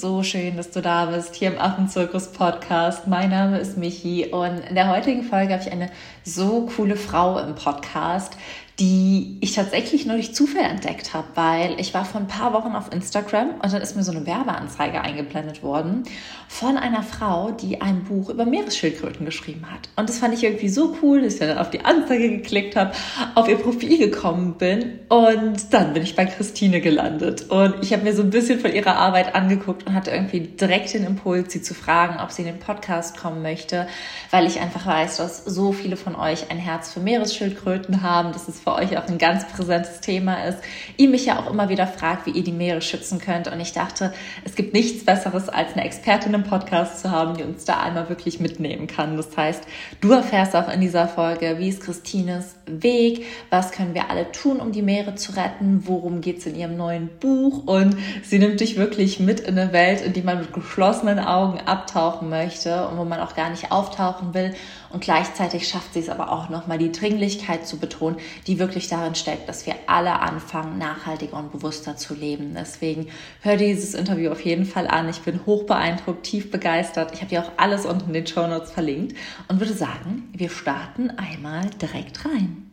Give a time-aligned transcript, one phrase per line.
[0.00, 3.06] so schön, dass du da bist hier im Affenzirkus Podcast.
[3.06, 5.90] Mein Name ist Michi und in der heutigen Folge habe ich eine
[6.24, 8.38] so coole Frau im Podcast,
[8.80, 12.74] die ich tatsächlich nur durch Zufall entdeckt habe, weil ich war vor ein paar Wochen
[12.74, 16.04] auf Instagram und dann ist mir so eine Werbeanzeige eingeblendet worden
[16.48, 19.90] von einer Frau, die ein Buch über Meeresschildkröten geschrieben hat.
[19.96, 22.92] Und das fand ich irgendwie so cool, dass ich dann auf die Anzeige geklickt habe,
[23.34, 27.50] auf ihr Profil gekommen bin und dann bin ich bei Christine gelandet.
[27.50, 30.94] Und ich habe mir so ein bisschen von ihrer Arbeit angeguckt und hatte irgendwie direkt
[30.94, 33.86] den Impuls, sie zu fragen, ob sie in den Podcast kommen möchte,
[34.30, 38.32] weil ich einfach weiß, dass so viele von euch ein Herz für Meeresschildkröten haben.
[38.32, 40.58] Das ist für euch auch ein ganz präsentes Thema ist.
[40.96, 43.48] Ihr mich ja auch immer wieder fragt, wie ihr die Meere schützen könnt.
[43.48, 44.12] Und ich dachte,
[44.44, 48.08] es gibt nichts Besseres, als eine Expertin im Podcast zu haben, die uns da einmal
[48.08, 49.16] wirklich mitnehmen kann.
[49.16, 49.62] Das heißt,
[50.00, 54.60] du erfährst auch in dieser Folge, wie ist Christines Weg, was können wir alle tun,
[54.60, 57.66] um die Meere zu retten, worum geht es in ihrem neuen Buch.
[57.66, 61.58] Und sie nimmt dich wirklich mit in eine Welt, in die man mit geschlossenen Augen
[61.60, 64.54] abtauchen möchte und wo man auch gar nicht auftauchen will.
[64.92, 69.16] Und gleichzeitig schafft sie es aber auch nochmal, die Dringlichkeit zu betonen, die wirklich darin
[69.16, 72.54] steckt, dass wir alle anfangen, nachhaltiger und bewusster zu leben.
[72.54, 73.08] Deswegen
[73.40, 75.08] hör dieses Interview auf jeden Fall an.
[75.08, 77.12] Ich bin hoch beeindruckt, tief begeistert.
[77.12, 79.16] Ich habe dir auch alles unten in den Show Notes verlinkt
[79.48, 82.70] und würde sagen, wir starten einmal direkt rein.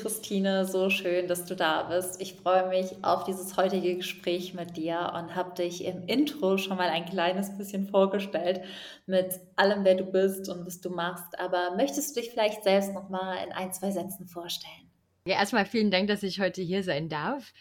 [0.00, 2.20] Christine, so schön, dass du da bist.
[2.22, 6.78] Ich freue mich auf dieses heutige Gespräch mit dir und habe dich im Intro schon
[6.78, 8.62] mal ein kleines bisschen vorgestellt
[9.06, 11.38] mit allem, wer du bist und was du machst.
[11.38, 14.90] Aber möchtest du dich vielleicht selbst noch mal in ein, zwei Sätzen vorstellen?
[15.26, 17.52] Ja, erstmal vielen Dank, dass ich heute hier sein darf.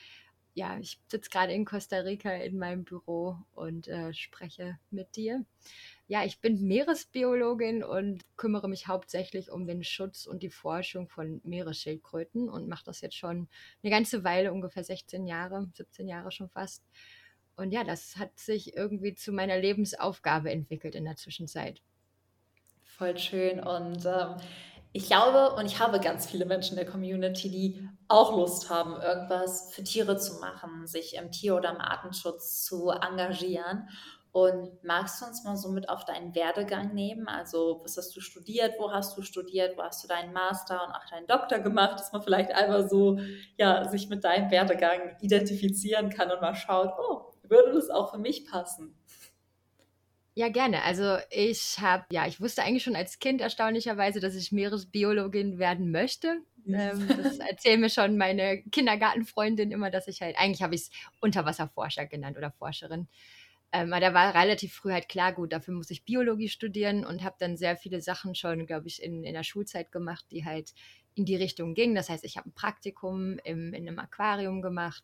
[0.54, 5.44] Ja, ich sitze gerade in Costa Rica in meinem Büro und äh, spreche mit dir.
[6.10, 11.40] Ja, ich bin Meeresbiologin und kümmere mich hauptsächlich um den Schutz und die Forschung von
[11.44, 13.48] Meeresschildkröten und mache das jetzt schon
[13.84, 16.84] eine ganze Weile, ungefähr 16 Jahre, 17 Jahre schon fast.
[17.56, 21.80] Und ja, das hat sich irgendwie zu meiner Lebensaufgabe entwickelt in der Zwischenzeit.
[22.82, 23.60] Voll schön.
[23.60, 24.38] Und ähm,
[24.94, 29.00] ich glaube und ich habe ganz viele Menschen in der Community, die auch Lust haben,
[29.00, 33.88] irgendwas für Tiere zu machen, sich im Tier- oder im Artenschutz zu engagieren.
[34.32, 37.28] Und magst du uns mal so mit auf deinen Werdegang nehmen?
[37.28, 38.76] Also, was hast du studiert?
[38.78, 39.76] Wo hast du studiert?
[39.76, 42.00] Wo hast du deinen Master und auch deinen Doktor gemacht?
[42.00, 43.20] Dass man vielleicht einmal so,
[43.58, 48.20] ja, sich mit deinem Werdegang identifizieren kann und mal schaut, oh, würde das auch für
[48.20, 48.96] mich passen?
[50.36, 50.84] Ja, gerne.
[50.84, 55.92] Also ich habe, ja, ich wusste eigentlich schon als Kind erstaunlicherweise, dass ich Meeresbiologin werden
[55.92, 56.38] möchte.
[56.66, 60.92] Ähm, das erzählen mir schon meine Kindergartenfreundin immer, dass ich halt, eigentlich habe ich es
[61.20, 63.08] Unterwasserforscher genannt oder Forscherin.
[63.72, 67.24] Ähm, aber da war relativ früh halt klar, gut, dafür muss ich Biologie studieren und
[67.24, 70.74] habe dann sehr viele Sachen schon, glaube ich, in, in der Schulzeit gemacht, die halt
[71.16, 71.96] in die Richtung gingen.
[71.96, 75.04] Das heißt, ich habe ein Praktikum im, in einem Aquarium gemacht.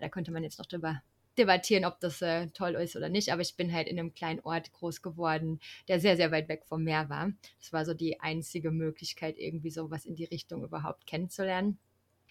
[0.00, 1.02] Da könnte man jetzt noch drüber
[1.36, 4.40] debattieren, ob das äh, toll ist oder nicht, aber ich bin halt in einem kleinen
[4.40, 7.30] Ort groß geworden, der sehr, sehr weit weg vom Meer war.
[7.60, 11.78] Das war so die einzige Möglichkeit, irgendwie sowas in die Richtung überhaupt kennenzulernen.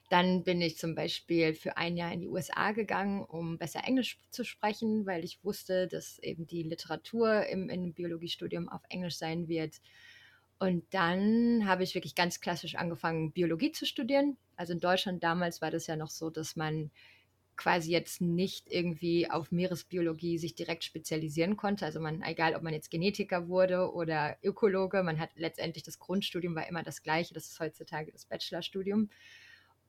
[0.09, 4.19] Dann bin ich zum Beispiel für ein Jahr in die USA gegangen, um besser Englisch
[4.29, 9.47] zu sprechen, weil ich wusste, dass eben die Literatur im, im Biologiestudium auf Englisch sein
[9.47, 9.81] wird.
[10.59, 14.37] Und dann habe ich wirklich ganz klassisch angefangen, Biologie zu studieren.
[14.55, 16.91] Also in Deutschland damals war das ja noch so, dass man
[17.57, 21.85] quasi jetzt nicht irgendwie auf Meeresbiologie sich direkt spezialisieren konnte.
[21.85, 26.55] Also man, egal ob man jetzt Genetiker wurde oder Ökologe, man hat letztendlich das Grundstudium
[26.55, 27.33] war immer das gleiche.
[27.33, 29.09] Das ist heutzutage das Bachelorstudium.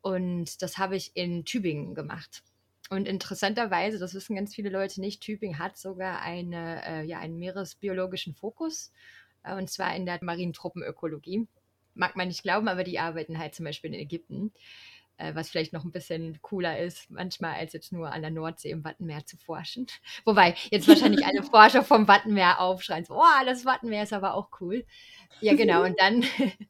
[0.01, 2.43] Und das habe ich in Tübingen gemacht.
[2.89, 7.39] Und interessanterweise, das wissen ganz viele Leute nicht, Tübingen hat sogar eine, äh, ja, einen
[7.39, 8.93] meeresbiologischen Fokus,
[9.43, 11.49] äh, und zwar in der Marintruppenökologie.
[11.95, 14.53] Mag man nicht glauben, aber die arbeiten halt zum Beispiel in Ägypten,
[15.17, 18.71] äh, was vielleicht noch ein bisschen cooler ist, manchmal als jetzt nur an der Nordsee
[18.71, 19.87] im Wattenmeer zu forschen.
[20.25, 24.49] Wobei jetzt wahrscheinlich alle Forscher vom Wattenmeer aufschreien, so, oh, das Wattenmeer ist aber auch
[24.61, 24.85] cool.
[25.41, 25.85] Ja, genau.
[25.85, 26.25] Und dann,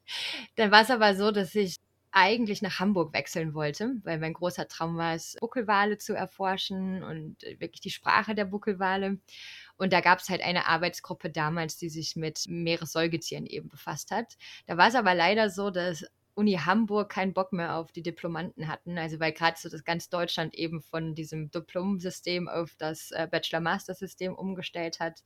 [0.57, 1.77] dann war es aber so, dass ich
[2.17, 7.45] eigentlich nach Hamburg wechseln wollte, weil mein großer Traum war es, Buckelwale zu erforschen und
[7.45, 9.19] äh, wirklich die Sprache der Buckelwale.
[9.77, 14.39] Und da gab es halt eine Arbeitsgruppe damals, die sich mit Meeressäugetieren eben befasst hat.
[14.67, 18.67] Da war es aber leider so, dass Uni Hamburg keinen Bock mehr auf die Diplomanten
[18.67, 18.97] hatten.
[18.97, 24.35] Also weil gerade so das ganz Deutschland eben von diesem Diplom-System auf das äh, Bachelor-Master-System
[24.35, 25.23] umgestellt hat.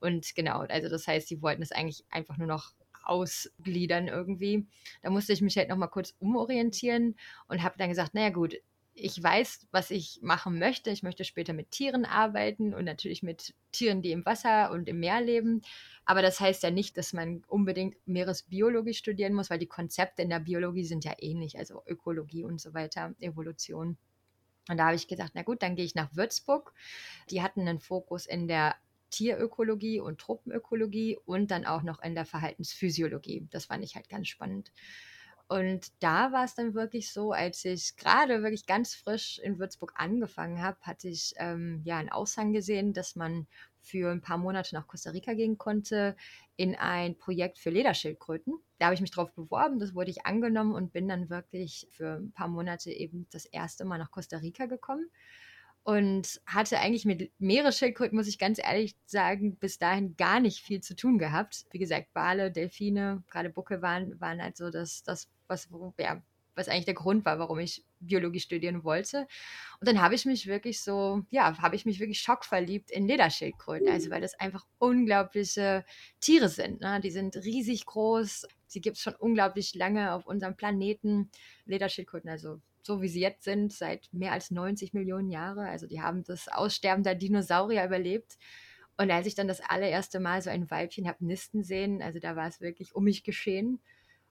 [0.00, 2.72] Und genau, also das heißt, sie wollten es eigentlich einfach nur noch
[3.04, 4.66] ausgliedern irgendwie.
[5.02, 7.16] Da musste ich mich halt nochmal kurz umorientieren
[7.48, 8.56] und habe dann gesagt, naja gut,
[8.94, 10.90] ich weiß, was ich machen möchte.
[10.90, 15.00] Ich möchte später mit Tieren arbeiten und natürlich mit Tieren, die im Wasser und im
[15.00, 15.62] Meer leben.
[16.04, 20.28] Aber das heißt ja nicht, dass man unbedingt Meeresbiologie studieren muss, weil die Konzepte in
[20.28, 23.96] der Biologie sind ja ähnlich, also Ökologie und so weiter, Evolution.
[24.68, 26.72] Und da habe ich gesagt, na gut, dann gehe ich nach Würzburg.
[27.30, 28.76] Die hatten einen Fokus in der
[29.12, 33.46] Tierökologie und Truppenökologie und dann auch noch in der Verhaltensphysiologie.
[33.50, 34.72] Das fand ich halt ganz spannend.
[35.48, 39.92] Und da war es dann wirklich so, als ich gerade wirklich ganz frisch in Würzburg
[39.96, 43.46] angefangen habe, hatte ich ähm, ja einen Aushang gesehen, dass man
[43.82, 46.16] für ein paar Monate nach Costa Rica gehen konnte
[46.56, 48.54] in ein Projekt für Lederschildkröten.
[48.78, 52.14] Da habe ich mich drauf beworben, das wurde ich angenommen und bin dann wirklich für
[52.14, 55.10] ein paar Monate eben das erste Mal nach Costa Rica gekommen
[55.84, 60.80] und hatte eigentlich mit Meeresschildkröten, muss ich ganz ehrlich sagen, bis dahin gar nicht viel
[60.80, 61.64] zu tun gehabt.
[61.70, 65.68] Wie gesagt, Wale, Delfine, gerade Bucke waren, waren halt so das, das was,
[65.98, 66.22] ja,
[66.54, 69.26] was eigentlich der Grund war, warum ich Biologie studieren wollte.
[69.80, 73.88] Und dann habe ich mich wirklich so, ja, habe ich mich wirklich schockverliebt in Lederschildkröten.
[73.88, 75.84] Also weil das einfach unglaubliche
[76.20, 76.80] Tiere sind.
[76.80, 77.00] Ne?
[77.00, 78.46] Die sind riesig groß.
[78.66, 81.30] Sie gibt es schon unglaublich lange auf unserem Planeten.
[81.64, 85.66] Lederschildkröten, also so wie sie jetzt sind, seit mehr als 90 Millionen Jahren.
[85.66, 88.36] Also die haben das Aussterben der Dinosaurier überlebt.
[88.96, 92.36] Und als ich dann das allererste Mal so ein Weibchen habe nisten sehen, also da
[92.36, 93.80] war es wirklich um mich geschehen.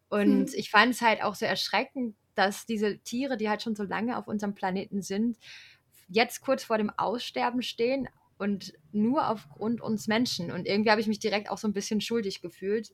[0.09, 0.53] Und hm.
[0.53, 4.17] ich fand es halt auch so erschreckend, dass diese Tiere, die halt schon so lange
[4.17, 5.37] auf unserem Planeten sind,
[6.07, 8.07] jetzt kurz vor dem Aussterben stehen
[8.37, 10.51] und nur aufgrund uns Menschen.
[10.51, 12.93] Und irgendwie habe ich mich direkt auch so ein bisschen schuldig gefühlt.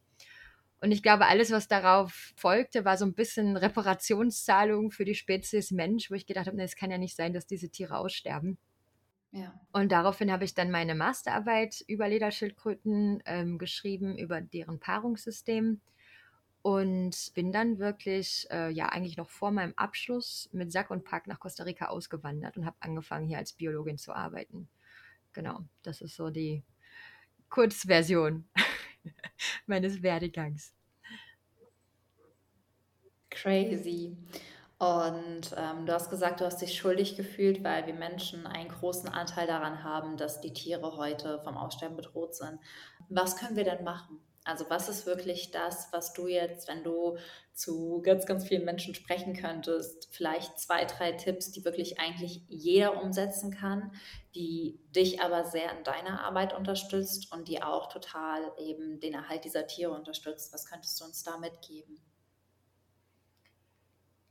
[0.79, 5.71] Und ich glaube, alles, was darauf folgte, war so ein bisschen Reparationszahlung für die Spezies
[5.71, 8.57] Mensch, wo ich gedacht habe, es kann ja nicht sein, dass diese Tiere aussterben.
[9.31, 9.59] Ja.
[9.71, 15.81] Und daraufhin habe ich dann meine Masterarbeit über Lederschildkröten ähm, geschrieben, über deren Paarungssystem
[16.61, 21.27] und bin dann wirklich, äh, ja, eigentlich noch vor meinem Abschluss mit Sack und Pack
[21.27, 24.69] nach Costa Rica ausgewandert und habe angefangen, hier als Biologin zu arbeiten.
[25.33, 26.63] Genau, das ist so die
[27.49, 28.47] Kurzversion.
[29.65, 30.73] meines Werdegangs.
[33.29, 34.17] Crazy.
[34.79, 39.09] Und ähm, du hast gesagt, du hast dich schuldig gefühlt, weil wir Menschen einen großen
[39.09, 42.59] Anteil daran haben, dass die Tiere heute vom Aussterben bedroht sind.
[43.09, 44.19] Was können wir denn machen?
[44.47, 47.17] Also was ist wirklich das, was du jetzt, wenn du
[47.53, 53.03] zu ganz, ganz vielen Menschen sprechen könntest, vielleicht zwei, drei Tipps, die wirklich eigentlich jeder
[53.03, 53.91] umsetzen kann,
[54.35, 59.43] die dich aber sehr in deiner Arbeit unterstützt und die auch total eben den Erhalt
[59.43, 60.53] dieser Tiere unterstützt.
[60.53, 61.99] Was könntest du uns da mitgeben?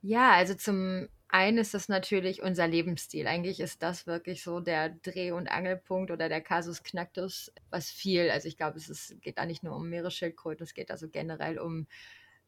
[0.01, 3.27] Ja, also zum einen ist natürlich unser Lebensstil.
[3.27, 8.31] Eigentlich ist das wirklich so der Dreh- und Angelpunkt oder der Kasus Knacktus, was viel,
[8.31, 11.59] also ich glaube, es ist, geht da nicht nur um Meeresschildkröten, es geht also generell
[11.59, 11.87] um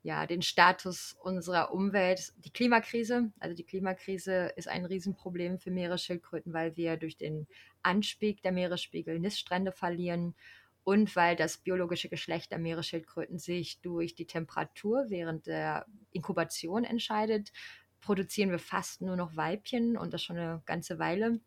[0.03, 3.33] ja, den Status unserer Umwelt, die Klimakrise.
[3.41, 7.49] Also die Klimakrise ist ein Riesenproblem für Meeresschildkröten, weil wir durch den
[7.83, 10.35] Anstieg der Meeresspiegel Niststrände verlieren
[10.85, 17.53] und weil das biologische Geschlecht der Meeresschildkröten sich durch die Temperatur während der Inkubation entscheidet,
[18.00, 21.41] produzieren wir fast nur noch Weibchen und das schon eine ganze Weile.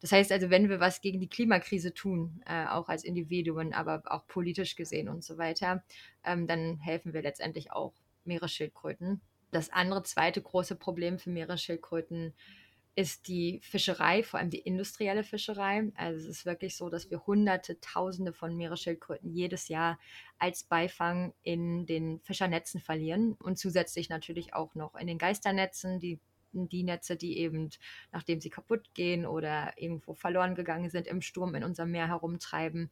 [0.00, 4.02] Das heißt also, wenn wir was gegen die Klimakrise tun, äh, auch als Individuen, aber
[4.06, 5.84] auch politisch gesehen und so weiter,
[6.24, 7.92] ähm, dann helfen wir letztendlich auch
[8.24, 9.20] Meeresschildkröten.
[9.50, 12.34] Das andere zweite große Problem für Meeresschildkröten ist
[13.26, 15.90] die Fischerei, vor allem die industrielle Fischerei.
[15.94, 19.98] Also es ist wirklich so, dass wir Hunderte, Tausende von Meeresschildkröten jedes Jahr
[20.38, 26.20] als Beifang in den Fischernetzen verlieren und zusätzlich natürlich auch noch in den Geisternetzen, die
[26.52, 27.70] die Netze, die eben,
[28.12, 32.90] nachdem sie kaputt gehen oder irgendwo verloren gegangen sind, im Sturm in unserem Meer herumtreiben.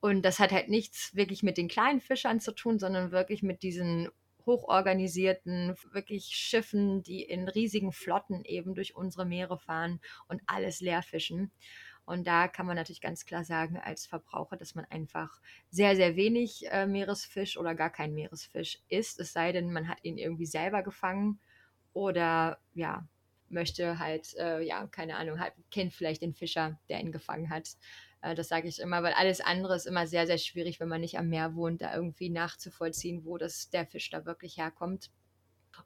[0.00, 3.62] Und das hat halt nichts wirklich mit den kleinen Fischern zu tun, sondern wirklich mit
[3.62, 4.08] diesen
[4.48, 11.02] hochorganisierten, wirklich Schiffen, die in riesigen Flotten eben durch unsere Meere fahren und alles leer
[11.02, 11.52] fischen.
[12.06, 16.16] Und da kann man natürlich ganz klar sagen, als Verbraucher, dass man einfach sehr, sehr
[16.16, 20.46] wenig äh, Meeresfisch oder gar keinen Meeresfisch isst, es sei denn, man hat ihn irgendwie
[20.46, 21.38] selber gefangen
[21.92, 23.06] oder ja,
[23.50, 27.76] möchte halt, äh, ja, keine Ahnung, halt, kennt vielleicht den Fischer, der ihn gefangen hat.
[28.20, 31.00] Äh, das sage ich immer, weil alles andere ist immer sehr, sehr schwierig, wenn man
[31.00, 35.10] nicht am Meer wohnt, da irgendwie nachzuvollziehen, wo das, der Fisch da wirklich herkommt.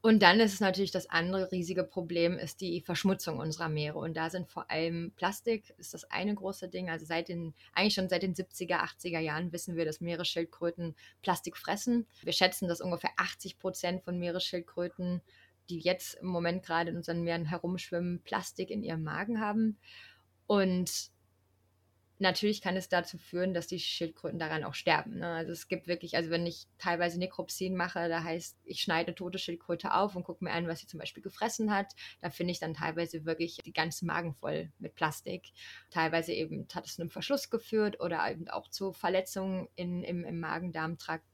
[0.00, 3.98] Und dann ist es natürlich das andere riesige Problem, ist die Verschmutzung unserer Meere.
[3.98, 6.88] Und da sind vor allem Plastik, ist das eine große Ding.
[6.88, 11.56] Also seit den, eigentlich schon seit den 70er, 80er Jahren wissen wir, dass Meeresschildkröten Plastik
[11.56, 12.06] fressen.
[12.22, 15.20] Wir schätzen, dass ungefähr 80 Prozent von Meeresschildkröten,
[15.68, 19.76] die jetzt im Moment gerade in unseren Meeren herumschwimmen, Plastik in ihrem Magen haben.
[20.46, 21.11] Und
[22.22, 25.18] natürlich kann es dazu führen, dass die Schildkröten daran auch sterben.
[25.18, 25.28] Ne?
[25.28, 29.38] Also es gibt wirklich, also wenn ich teilweise Nekropsien mache, da heißt, ich schneide tote
[29.38, 31.92] Schildkröte auf und gucke mir an, was sie zum Beispiel gefressen hat.
[32.20, 35.50] Da finde ich dann teilweise wirklich die ganzen Magen voll mit Plastik.
[35.90, 40.24] Teilweise eben hat es zu einem Verschluss geführt oder eben auch zu Verletzungen in, im,
[40.24, 41.26] im Magen-Darm-Trakt.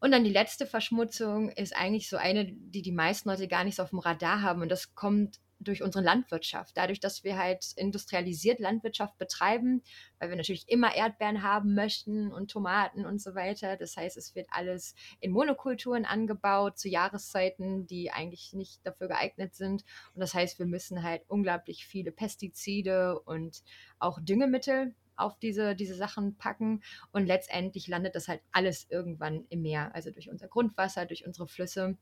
[0.00, 3.76] Und dann die letzte Verschmutzung ist eigentlich so eine, die die meisten Leute gar nicht
[3.76, 4.60] so auf dem Radar haben.
[4.60, 6.76] Und das kommt durch unsere Landwirtschaft.
[6.76, 9.82] Dadurch, dass wir halt industrialisiert Landwirtschaft betreiben,
[10.18, 13.76] weil wir natürlich immer Erdbeeren haben möchten und Tomaten und so weiter.
[13.76, 19.54] Das heißt, es wird alles in Monokulturen angebaut zu Jahreszeiten, die eigentlich nicht dafür geeignet
[19.54, 19.84] sind.
[20.14, 23.62] Und das heißt, wir müssen halt unglaublich viele Pestizide und
[23.98, 29.62] auch Düngemittel auf diese, diese Sachen packen und letztendlich landet das halt alles irgendwann im
[29.62, 31.96] Meer, also durch unser Grundwasser, durch unsere Flüsse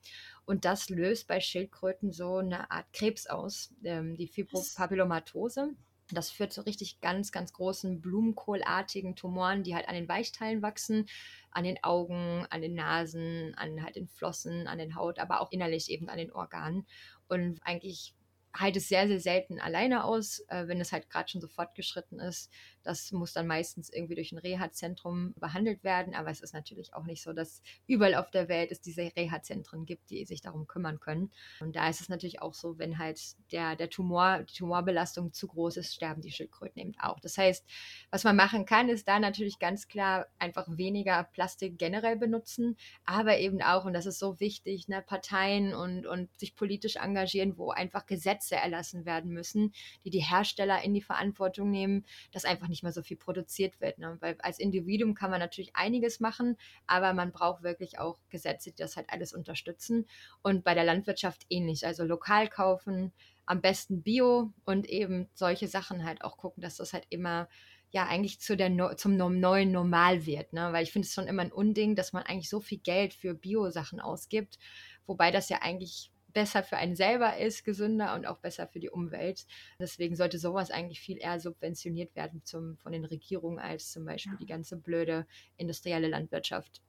[0.45, 5.71] und das löst bei Schildkröten so eine Art Krebs aus, ähm, die Fibropapillomatose.
[6.13, 11.07] Das führt zu richtig ganz, ganz großen blumenkohlartigen Tumoren, die halt an den Weichteilen wachsen,
[11.53, 15.53] an den Augen, an den Nasen, an halt den Flossen, an den Haut, aber auch
[15.53, 16.87] innerlich eben an den Organen.
[17.29, 18.15] Und eigentlich
[18.53, 22.19] halt es sehr, sehr selten alleine aus, äh, wenn es halt gerade schon so fortgeschritten
[22.19, 22.51] ist.
[22.83, 27.05] Das muss dann meistens irgendwie durch ein Reha-Zentrum behandelt werden, aber es ist natürlich auch
[27.05, 31.01] nicht so, dass überall auf der Welt es diese Reha-Zentren gibt, die sich darum kümmern
[31.01, 31.31] können.
[31.61, 33.21] Und da ist es natürlich auch so, wenn halt
[33.53, 37.21] der, der Tumor, die Tumorbelastung zu groß ist, sterben die Schildkröten eben auch.
[37.21, 37.67] Das heißt,
[38.11, 43.39] was man machen kann, ist da natürlich ganz klar einfach weniger Plastik generell benutzen, aber
[43.39, 47.71] eben auch, und das ist so wichtig, ne, Parteien und, und sich politisch engagieren, wo
[47.71, 49.73] einfach Gesetze erlassen werden müssen,
[50.05, 53.99] die die Hersteller in die Verantwortung nehmen, dass einfach nicht mehr so viel produziert wird.
[53.99, 54.17] Ne?
[54.21, 58.77] Weil als Individuum kann man natürlich einiges machen, aber man braucht wirklich auch Gesetze, die
[58.77, 60.07] das halt alles unterstützen.
[60.43, 61.87] Und bei der Landwirtschaft ähnlich.
[61.87, 63.13] Also lokal kaufen,
[63.47, 67.49] am besten Bio und eben solche Sachen halt auch gucken, dass das halt immer
[67.91, 70.73] ja eigentlich zu der zum neuen Normal wird, ne?
[70.73, 73.35] Weil ich finde es schon immer ein Unding, dass man eigentlich so viel Geld für
[73.35, 74.59] Bio-Sachen ausgibt,
[75.07, 78.91] wobei das ja eigentlich besser für einen selber ist, gesünder und auch besser für die
[78.91, 79.47] Umwelt.
[79.79, 84.33] Deswegen sollte sowas eigentlich viel eher subventioniert werden zum, von den Regierungen als zum Beispiel
[84.33, 84.39] ja.
[84.39, 86.83] die ganze blöde industrielle Landwirtschaft.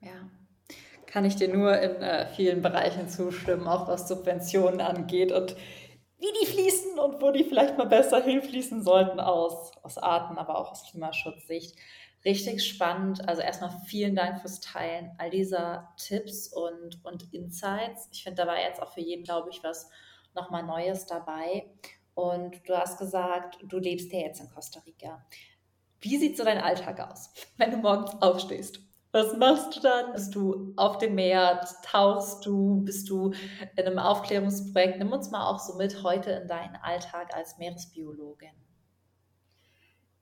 [0.00, 0.30] Ja,
[1.06, 5.56] kann ich dir nur in äh, vielen Bereichen zustimmen, auch was Subventionen angeht und
[6.18, 10.58] wie die fließen und wo die vielleicht mal besser hinfließen sollten aus, aus Arten, aber
[10.58, 11.76] auch aus Klimaschutzsicht
[12.24, 13.28] richtig spannend.
[13.28, 18.08] Also erstmal vielen Dank fürs Teilen all dieser Tipps und, und Insights.
[18.12, 19.88] Ich finde, da war jetzt auch für jeden, glaube ich, was
[20.34, 21.70] nochmal Neues dabei.
[22.14, 25.24] Und du hast gesagt, du lebst ja jetzt in Costa Rica.
[26.00, 28.80] Wie sieht so dein Alltag aus, wenn du morgens aufstehst?
[29.12, 30.12] Was machst du dann?
[30.12, 31.64] Bist du auf dem Meer?
[31.84, 32.82] Tauchst du?
[32.82, 33.32] Bist du
[33.76, 34.98] in einem Aufklärungsprojekt?
[34.98, 38.50] Nimm uns mal auch so mit heute in deinen Alltag als Meeresbiologin.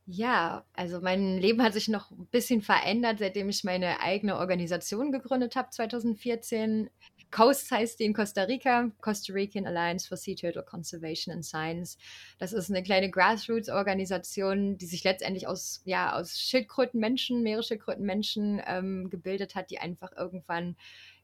[0.06, 5.12] Ja, also mein Leben hat sich noch ein bisschen verändert, seitdem ich meine eigene Organisation
[5.12, 6.90] gegründet habe 2014.
[7.30, 11.98] COAST heißt die in Costa Rica, Costa Rican Alliance for Sea Turtle Conservation and Science.
[12.38, 19.54] Das ist eine kleine Grassroots-Organisation, die sich letztendlich aus, ja, aus Schildkrötenmenschen, Meeresschildkrötenmenschen ähm, gebildet
[19.54, 20.76] hat, die einfach irgendwann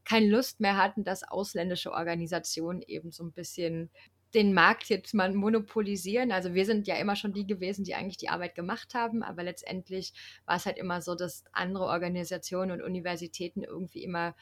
[0.05, 3.91] keine Lust mehr hatten, dass ausländische Organisationen eben so ein bisschen
[4.35, 6.33] den Markt jetzt mal monopolisieren.
[6.33, 9.43] Also wir sind ja immer schon die gewesen, die eigentlich die Arbeit gemacht haben, aber
[9.43, 10.13] letztendlich
[10.45, 14.35] war es halt immer so, dass andere Organisationen und Universitäten irgendwie immer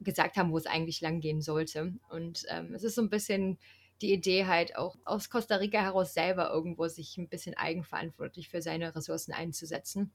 [0.00, 1.94] gesagt haben, wo es eigentlich lang gehen sollte.
[2.08, 3.58] Und ähm, es ist so ein bisschen
[4.00, 8.62] die Idee halt auch aus Costa Rica heraus selber irgendwo sich ein bisschen eigenverantwortlich für
[8.62, 10.12] seine Ressourcen einzusetzen.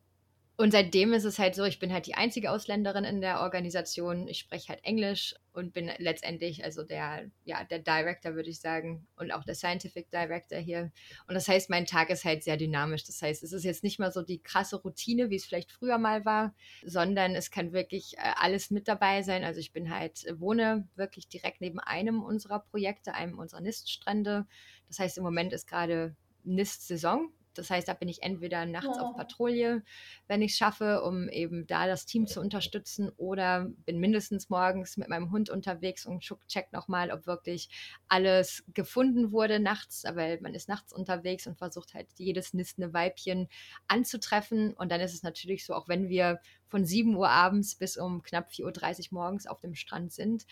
[0.55, 4.27] Und seitdem ist es halt so, ich bin halt die einzige Ausländerin in der Organisation.
[4.27, 9.07] Ich spreche halt Englisch und bin letztendlich also der, ja, der Director, würde ich sagen,
[9.15, 10.91] und auch der Scientific Director hier.
[11.27, 13.03] Und das heißt, mein Tag ist halt sehr dynamisch.
[13.03, 15.97] Das heißt, es ist jetzt nicht mal so die krasse Routine, wie es vielleicht früher
[15.97, 16.53] mal war,
[16.85, 19.43] sondern es kann wirklich äh, alles mit dabei sein.
[19.43, 24.45] Also ich bin halt, äh, wohne wirklich direkt neben einem unserer Projekte, einem unserer Niststrände.
[24.87, 27.31] Das heißt, im Moment ist gerade Nist-Saison.
[27.57, 29.03] Das heißt, da bin ich entweder nachts ja.
[29.03, 29.83] auf Patrouille,
[30.27, 34.97] wenn ich es schaffe, um eben da das Team zu unterstützen, oder bin mindestens morgens
[34.97, 37.69] mit meinem Hund unterwegs und check nochmal, ob wirklich
[38.07, 40.05] alles gefunden wurde nachts.
[40.05, 43.47] Aber man ist nachts unterwegs und versucht halt jedes nistende Weibchen
[43.87, 44.73] anzutreffen.
[44.73, 46.39] Und dann ist es natürlich so, auch wenn wir
[46.73, 50.47] von 7 Uhr abends bis um knapp 4.30 Uhr morgens auf dem Strand sind,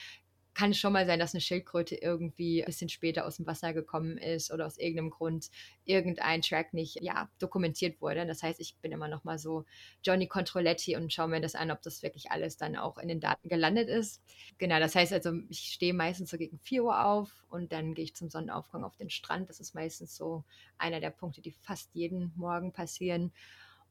[0.54, 3.74] kann es schon mal sein, dass eine Schildkröte irgendwie ein bisschen später aus dem Wasser
[3.74, 5.50] gekommen ist oder aus irgendeinem Grund
[5.86, 8.26] irgendein Track nicht ja, dokumentiert wurde.
[8.26, 9.66] Das heißt, ich bin immer noch mal so
[10.04, 13.22] Johnny Controletti und schaue mir das an, ob das wirklich alles dann auch in den
[13.22, 14.22] Daten gelandet ist.
[14.58, 18.04] Genau, das heißt also, ich stehe meistens so gegen 4 Uhr auf und dann gehe
[18.04, 19.50] ich zum Sonnenaufgang auf den Strand.
[19.50, 20.44] Das ist meistens so
[20.78, 23.32] einer der Punkte, die fast jeden Morgen passieren.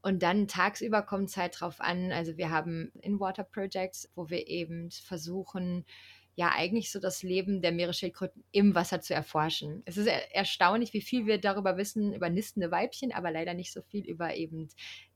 [0.03, 2.11] Und dann tagsüber kommt es halt drauf an.
[2.11, 5.85] Also wir haben In-Water Projects, wo wir eben versuchen,
[6.35, 9.83] ja eigentlich so das Leben der Meeresschildkröten im Wasser zu erforschen.
[9.85, 13.73] Es ist er erstaunlich, wie viel wir darüber wissen, über nistende Weibchen, aber leider nicht
[13.73, 14.69] so viel über eben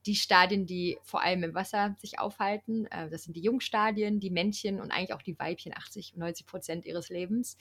[0.06, 2.86] die Stadien, die vor allem im Wasser sich aufhalten.
[2.88, 6.86] Äh, das sind die Jungstadien, die Männchen und eigentlich auch die Weibchen, 80, 90 Prozent
[6.86, 7.58] ihres Lebens.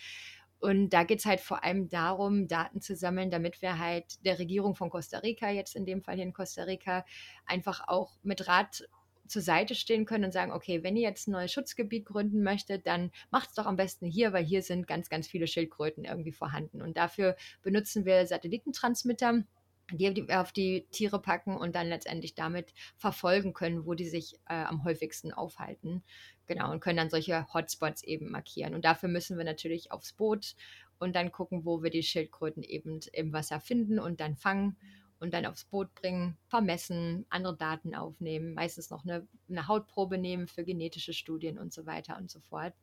[0.58, 4.38] Und da geht es halt vor allem darum, Daten zu sammeln, damit wir halt der
[4.38, 7.04] Regierung von Costa Rica, jetzt in dem Fall hier in Costa Rica,
[7.44, 8.88] einfach auch mit Rat
[9.26, 12.86] zur Seite stehen können und sagen, okay, wenn ihr jetzt ein neues Schutzgebiet gründen möchtet,
[12.86, 16.32] dann macht es doch am besten hier, weil hier sind ganz, ganz viele Schildkröten irgendwie
[16.32, 16.82] vorhanden.
[16.82, 19.44] Und dafür benutzen wir Satellitentransmitter,
[19.92, 24.54] die auf die Tiere packen und dann letztendlich damit verfolgen können, wo die sich äh,
[24.54, 26.02] am häufigsten aufhalten.
[26.46, 28.74] Genau, und können dann solche Hotspots eben markieren.
[28.74, 30.56] Und dafür müssen wir natürlich aufs Boot
[30.98, 34.76] und dann gucken, wo wir die Schildkröten eben im Wasser finden und dann fangen
[35.24, 40.46] und dann aufs Boot bringen, vermessen, andere Daten aufnehmen, meistens noch eine, eine, Hautprobe nehmen
[40.46, 42.74] für genetische Studien und so weiter und so fort.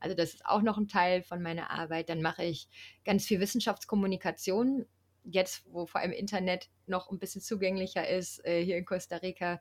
[0.00, 2.08] Also das ist auch noch ein Teil von meiner Arbeit.
[2.08, 2.68] Dann mache ich
[3.04, 4.86] ganz viel Wissenschaftskommunikation.
[5.24, 9.60] Jetzt, wo vor allem Internet noch ein bisschen zugänglicher ist, äh, hier in Costa Rica,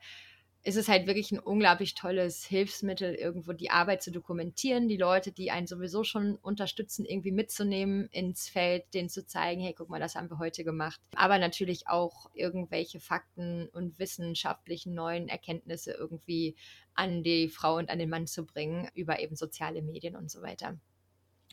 [0.64, 5.32] ist es halt wirklich ein unglaublich tolles Hilfsmittel, irgendwo die Arbeit zu dokumentieren, die Leute,
[5.32, 10.02] die einen sowieso schon unterstützen, irgendwie mitzunehmen ins Feld, denen zu zeigen, hey, guck mal,
[10.02, 11.00] das haben wir heute gemacht.
[11.16, 16.58] Aber natürlich auch irgendwelche Fakten und wissenschaftlichen neuen Erkenntnisse irgendwie
[16.94, 20.42] an die Frau und an den Mann zu bringen über eben soziale Medien und so
[20.42, 20.78] weiter.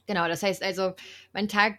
[0.06, 0.94] Genau, das heißt also,
[1.32, 1.78] mein Tag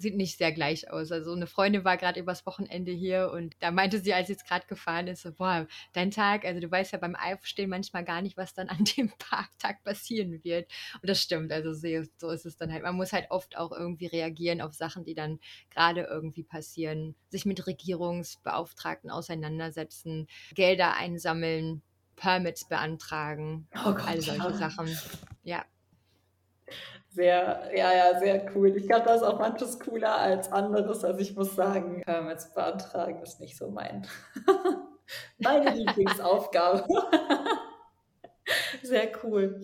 [0.00, 1.12] sieht nicht sehr gleich aus.
[1.12, 4.46] Also eine Freundin war gerade übers Wochenende hier und da meinte sie, als sie jetzt
[4.46, 8.22] gerade gefahren ist, so, boah, dein Tag, also du weißt ja beim Aufstehen manchmal gar
[8.22, 10.70] nicht, was dann an dem Parktag passieren wird.
[11.02, 12.82] Und das stimmt, also so ist es dann halt.
[12.82, 15.38] Man muss halt oft auch irgendwie reagieren auf Sachen, die dann
[15.70, 21.82] gerade irgendwie passieren, sich mit Regierungsbeauftragten auseinandersetzen, Gelder einsammeln,
[22.16, 24.54] Permits beantragen, oh Gott, all solche.
[24.58, 24.98] Sachen.
[25.44, 25.64] Ja
[27.10, 28.76] sehr, ja, ja, sehr cool.
[28.76, 31.04] Ich glaube, da ist auch manches cooler als anderes.
[31.04, 34.06] Also ich muss sagen, Permits beantragen ist nicht so mein,
[35.38, 36.86] meine Lieblingsaufgabe.
[38.82, 39.62] sehr cool.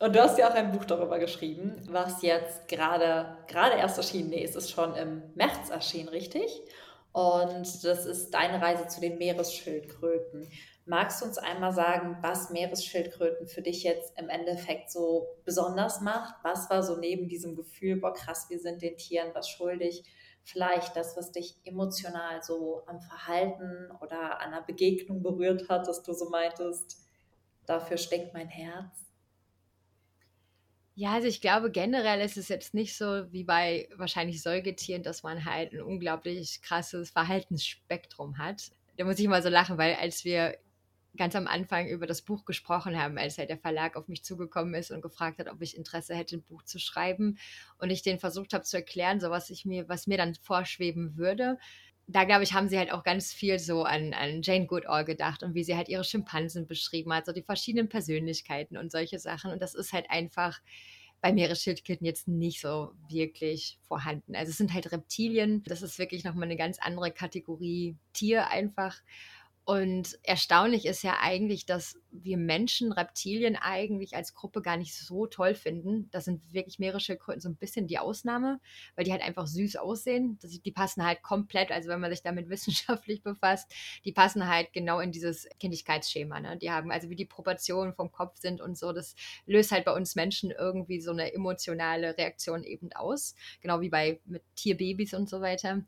[0.00, 4.30] Und du hast ja auch ein Buch darüber geschrieben, was jetzt gerade, gerade erst erschienen,
[4.30, 6.62] nee, es ist schon im März erschienen, richtig?
[7.12, 10.48] Und das ist deine Reise zu den Meeresschildkröten.
[10.86, 16.34] Magst du uns einmal sagen, was Meeresschildkröten für dich jetzt im Endeffekt so besonders macht?
[16.42, 20.04] Was war so neben diesem Gefühl, boah krass, wir sind den Tieren was schuldig,
[20.42, 26.02] vielleicht das, was dich emotional so am Verhalten oder an einer Begegnung berührt hat, dass
[26.02, 26.98] du so meintest,
[27.64, 29.04] dafür steckt mein Herz?
[30.96, 35.22] Ja, also ich glaube generell ist es jetzt nicht so wie bei wahrscheinlich Säugetieren, dass
[35.24, 38.70] man halt ein unglaublich krasses Verhaltensspektrum hat.
[38.96, 40.56] Da muss ich mal so lachen, weil als wir
[41.16, 44.74] ganz am Anfang über das Buch gesprochen haben, als halt der Verlag auf mich zugekommen
[44.74, 47.38] ist und gefragt hat, ob ich Interesse hätte, ein Buch zu schreiben.
[47.78, 51.16] Und ich denen versucht habe zu erklären, so was ich mir, was mir dann vorschweben
[51.16, 51.58] würde.
[52.06, 55.42] Da, glaube ich, haben sie halt auch ganz viel so an, an Jane Goodall gedacht
[55.42, 59.50] und wie sie halt ihre Schimpansen beschrieben hat, so die verschiedenen Persönlichkeiten und solche Sachen.
[59.50, 60.60] Und das ist halt einfach
[61.24, 64.36] bei Meeresschildkröten jetzt nicht so wirklich vorhanden.
[64.36, 65.62] Also es sind halt Reptilien.
[65.66, 69.00] Das ist wirklich nochmal eine ganz andere Kategorie Tier einfach.
[69.66, 75.26] Und erstaunlich ist ja eigentlich, dass wir Menschen Reptilien eigentlich als Gruppe gar nicht so
[75.26, 76.10] toll finden.
[76.10, 78.60] Das sind wirklich Meeresschildkröten so ein bisschen die Ausnahme,
[78.94, 80.38] weil die halt einfach süß aussehen.
[80.42, 83.72] Das, die passen halt komplett, also wenn man sich damit wissenschaftlich befasst,
[84.04, 86.40] die passen halt genau in dieses Kindlichkeitsschema.
[86.40, 86.58] Ne?
[86.58, 89.14] Die haben also wie die Proportionen vom Kopf sind und so, das
[89.46, 93.34] löst halt bei uns Menschen irgendwie so eine emotionale Reaktion eben aus.
[93.62, 95.84] Genau wie bei mit Tierbabys und so weiter.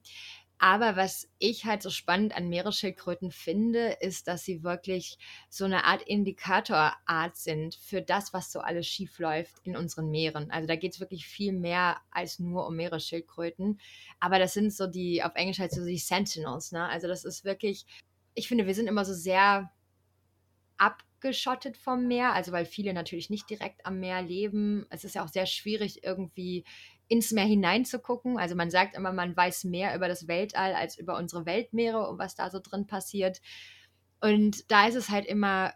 [0.59, 5.19] Aber was ich halt so spannend an Meeresschildkröten finde, ist, dass sie wirklich
[5.51, 10.51] so eine Art Indikatorart sind für das, was so alles schief läuft in unseren Meeren.
[10.51, 13.79] Also da geht es wirklich viel mehr als nur um Meeresschildkröten.
[14.19, 16.73] Aber das sind so die, auf Englisch halt so die Sentinels.
[16.73, 16.89] Ne?
[16.89, 17.85] Also das ist wirklich,
[18.35, 19.71] ich finde, wir sind immer so sehr
[20.79, 24.87] abgeschottet vom Meer, also weil viele natürlich nicht direkt am Meer leben.
[24.89, 26.65] Es ist ja auch sehr schwierig, irgendwie
[27.09, 28.39] ins Meer hineinzugucken.
[28.39, 32.19] Also man sagt immer, man weiß mehr über das Weltall als über unsere Weltmeere und
[32.19, 33.41] was da so drin passiert.
[34.21, 35.73] Und da ist es halt immer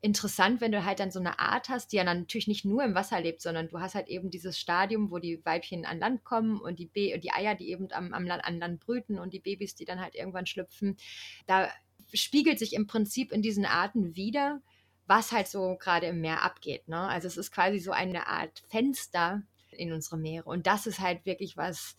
[0.00, 2.84] interessant, wenn du halt dann so eine Art hast, die ja dann natürlich nicht nur
[2.84, 6.24] im Wasser lebt, sondern du hast halt eben dieses Stadium, wo die Weibchen an Land
[6.24, 9.32] kommen und die, Be die Eier, die eben am, am Land, an Land brüten und
[9.32, 10.98] die Babys, die dann halt irgendwann schlüpfen.
[11.46, 11.70] Da
[12.12, 14.60] spiegelt sich im Prinzip in diesen Arten wieder,
[15.06, 16.86] was halt so gerade im Meer abgeht.
[16.86, 16.98] Ne?
[16.98, 19.42] Also es ist quasi so eine Art Fenster
[19.74, 20.44] in unsere Meere.
[20.44, 21.96] Und das ist halt wirklich was,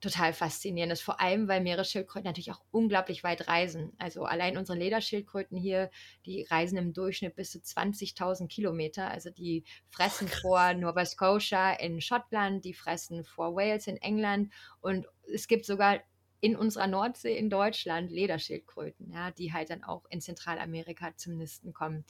[0.00, 3.92] total faszinierend ist, vor allem weil Meeresschildkröten natürlich auch unglaublich weit reisen.
[3.98, 5.90] Also allein unsere Lederschildkröten hier,
[6.24, 9.10] die reisen im Durchschnitt bis zu 20.000 Kilometer.
[9.10, 14.52] Also die fressen Ach, vor Nova Scotia in Schottland, die fressen vor Wales in England
[14.80, 16.00] und es gibt sogar
[16.40, 21.72] in unserer Nordsee in Deutschland Lederschildkröten, ja, die halt dann auch in Zentralamerika zum Nisten
[21.72, 22.04] kommen.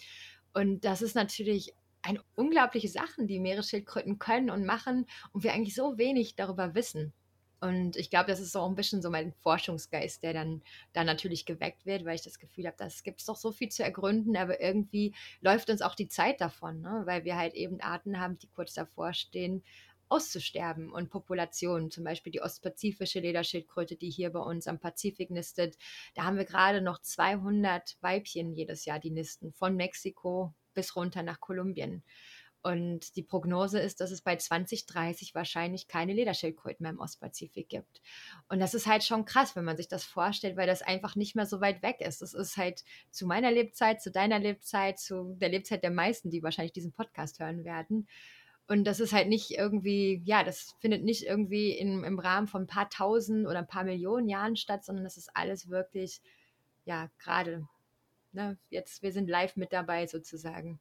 [0.52, 5.74] Und das ist natürlich eine unglaubliche Sachen, die Meeresschildkröten können und machen und wir eigentlich
[5.74, 7.12] so wenig darüber wissen.
[7.60, 11.44] Und ich glaube, das ist auch ein bisschen so mein Forschungsgeist, der dann da natürlich
[11.44, 14.36] geweckt wird, weil ich das Gefühl habe, das gibt es doch so viel zu ergründen,
[14.36, 17.02] aber irgendwie läuft uns auch die Zeit davon, ne?
[17.04, 19.64] weil wir halt eben Arten haben, die kurz davor stehen,
[20.08, 25.76] auszusterben und Populationen, zum Beispiel die ostpazifische Lederschildkröte, die hier bei uns am Pazifik nistet,
[26.14, 31.24] da haben wir gerade noch 200 Weibchen jedes Jahr, die nisten, von Mexiko bis runter
[31.24, 32.04] nach Kolumbien.
[32.62, 38.00] Und die Prognose ist, dass es bei 2030 wahrscheinlich keine Lederschildkröten mehr im Ostpazifik gibt.
[38.48, 41.36] Und das ist halt schon krass, wenn man sich das vorstellt, weil das einfach nicht
[41.36, 42.22] mehr so weit weg ist.
[42.22, 46.42] Das ist halt zu meiner Lebzeit, zu deiner Lebzeit, zu der Lebzeit der meisten, die
[46.42, 48.08] wahrscheinlich diesen Podcast hören werden.
[48.66, 52.62] Und das ist halt nicht irgendwie, ja, das findet nicht irgendwie in, im Rahmen von
[52.62, 56.20] ein paar tausend oder ein paar Millionen Jahren statt, sondern das ist alles wirklich,
[56.84, 57.66] ja, gerade,
[58.32, 60.80] ne, jetzt, wir sind live mit dabei sozusagen.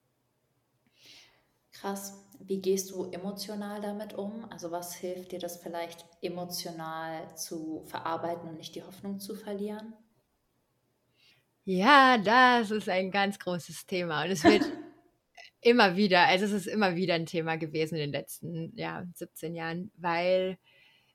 [1.71, 2.25] Krass.
[2.39, 4.45] Wie gehst du emotional damit um?
[4.49, 9.93] Also was hilft dir das vielleicht emotional zu verarbeiten und nicht die Hoffnung zu verlieren?
[11.65, 14.63] Ja, das ist ein ganz großes Thema und es wird
[15.61, 19.53] immer wieder, also es ist immer wieder ein Thema gewesen in den letzten ja, 17
[19.53, 20.57] Jahren, weil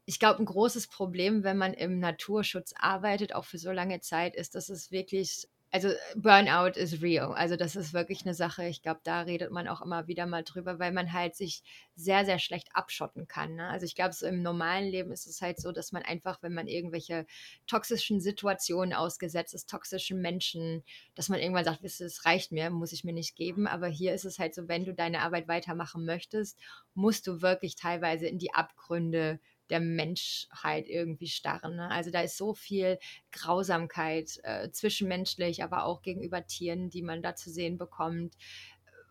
[0.04, 4.36] ich glaube, ein großes Problem, wenn man im Naturschutz arbeitet, auch für so lange Zeit,
[4.36, 7.32] ist, dass es wirklich also Burnout ist real.
[7.32, 8.66] Also das ist wirklich eine Sache.
[8.66, 11.62] Ich glaube, da redet man auch immer wieder mal drüber, weil man halt sich
[11.94, 13.54] sehr, sehr schlecht abschotten kann.
[13.54, 13.68] Ne?
[13.68, 16.52] Also ich glaube, so im normalen Leben ist es halt so, dass man einfach, wenn
[16.52, 17.24] man irgendwelche
[17.66, 22.68] toxischen Situationen ausgesetzt ist, toxischen Menschen, dass man irgendwann sagt, wisst ihr, es reicht mir,
[22.68, 23.66] muss ich mir nicht geben.
[23.66, 26.58] Aber hier ist es halt so, wenn du deine Arbeit weitermachen möchtest,
[26.92, 31.76] musst du wirklich teilweise in die Abgründe der Menschheit irgendwie starren.
[31.76, 31.90] Ne?
[31.90, 32.98] Also da ist so viel
[33.30, 38.34] Grausamkeit äh, zwischenmenschlich, aber auch gegenüber Tieren, die man da zu sehen bekommt.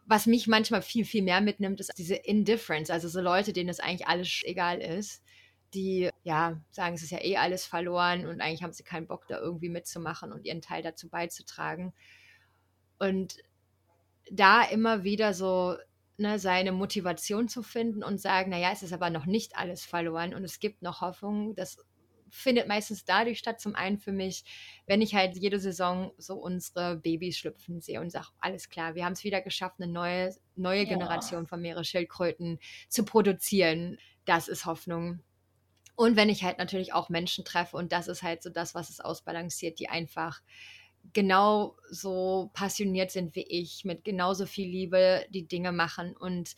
[0.06, 3.80] Was mich manchmal viel, viel mehr mitnimmt, ist diese Indifference, also so Leute, denen das
[3.80, 5.24] eigentlich alles egal ist
[5.74, 9.28] die ja sagen, es ist ja eh alles verloren und eigentlich haben sie keinen Bock,
[9.28, 11.94] da irgendwie mitzumachen und ihren Teil dazu beizutragen.
[13.00, 13.38] Und
[14.30, 15.76] da immer wieder so
[16.22, 20.34] ne, seine Motivation zu finden und sagen, naja, es ist aber noch nicht alles verloren
[20.34, 21.56] und es gibt noch Hoffnung.
[21.56, 21.78] Das
[22.30, 24.46] findet meistens dadurch statt, zum einen für mich,
[24.88, 29.04] wenn ich halt jede Saison so unsere Babys schlüpfen sehe und sage, alles klar, wir
[29.04, 30.90] haben es wieder geschafft, eine neue, neue ja.
[30.90, 33.98] Generation von Meeresschildkröten zu produzieren.
[34.24, 35.20] Das ist Hoffnung.
[35.96, 38.90] Und wenn ich halt natürlich auch Menschen treffe und das ist halt so das, was
[38.90, 40.42] es ausbalanciert, die einfach
[41.14, 46.56] genau so passioniert sind wie ich, mit genauso viel Liebe die Dinge machen und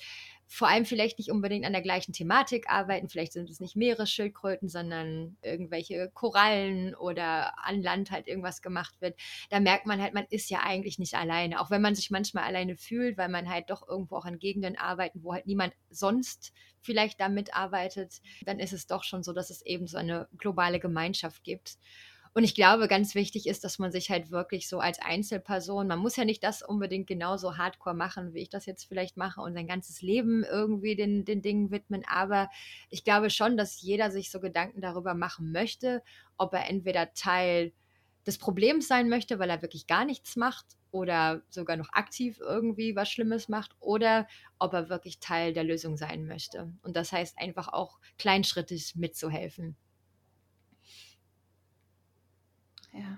[0.54, 3.10] vor allem vielleicht nicht unbedingt an der gleichen Thematik arbeiten.
[3.10, 9.16] Vielleicht sind es nicht Meeresschildkröten, sondern irgendwelche Korallen oder an Land halt irgendwas gemacht wird.
[9.50, 11.60] Da merkt man halt, man ist ja eigentlich nicht alleine.
[11.60, 14.78] Auch wenn man sich manchmal alleine fühlt, weil man halt doch irgendwo auch an Gegenden
[14.78, 19.50] arbeitet, wo halt niemand sonst vielleicht da mitarbeitet, dann ist es doch schon so, dass
[19.50, 21.80] es eben so eine globale Gemeinschaft gibt.
[22.36, 26.00] Und ich glaube, ganz wichtig ist, dass man sich halt wirklich so als Einzelperson, man
[26.00, 29.54] muss ja nicht das unbedingt genauso hardcore machen, wie ich das jetzt vielleicht mache und
[29.54, 32.04] sein ganzes Leben irgendwie den, den Dingen widmen.
[32.08, 32.50] Aber
[32.90, 36.02] ich glaube schon, dass jeder sich so Gedanken darüber machen möchte,
[36.38, 37.72] ob er entweder Teil
[38.26, 42.96] des Problems sein möchte, weil er wirklich gar nichts macht oder sogar noch aktiv irgendwie
[42.96, 44.28] was Schlimmes macht oder
[44.60, 46.74] ob er wirklich Teil der Lösung sein möchte.
[46.82, 49.76] Und das heißt einfach auch kleinschrittig mitzuhelfen.
[52.94, 53.18] Ja,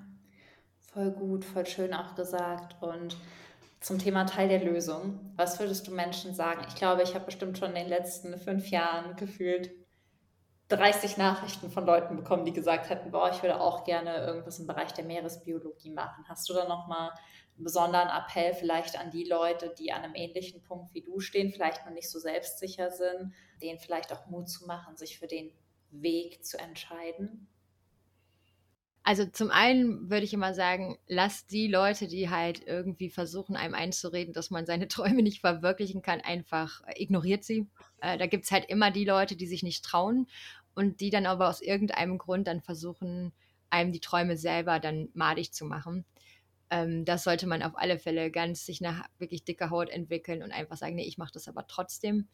[0.91, 2.81] voll gut, voll schön auch gesagt.
[2.81, 3.17] Und
[3.81, 6.65] zum Thema Teil der Lösung, was würdest du Menschen sagen?
[6.67, 9.71] Ich glaube, ich habe bestimmt schon in den letzten fünf Jahren gefühlt
[10.69, 14.65] 30 Nachrichten von Leuten bekommen, die gesagt hätten, boah, ich würde auch gerne irgendwas im
[14.65, 16.25] Bereich der Meeresbiologie machen.
[16.27, 17.11] Hast du da nochmal
[17.55, 21.51] einen besonderen Appell vielleicht an die Leute, die an einem ähnlichen Punkt wie du stehen,
[21.51, 25.51] vielleicht noch nicht so selbstsicher sind, denen vielleicht auch Mut zu machen, sich für den
[25.91, 27.47] Weg zu entscheiden?
[29.07, 33.75] Also zum einen würde ich immer sagen, lasst die Leute, die halt irgendwie versuchen, einem
[33.75, 37.67] einzureden, dass man seine Träume nicht verwirklichen kann, einfach ignoriert sie.
[38.01, 40.27] Äh, da gibt es halt immer die Leute, die sich nicht trauen
[40.73, 43.31] und die dann aber aus irgendeinem Grund dann versuchen,
[43.69, 46.03] einem die Träume selber dann madig zu machen.
[46.71, 50.51] Ähm, das sollte man auf alle Fälle ganz sich eine wirklich dicke Haut entwickeln und
[50.51, 52.27] einfach sagen, nee, ich mache das aber trotzdem.